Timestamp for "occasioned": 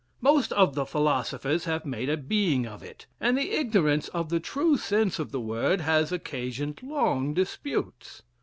6.11-6.79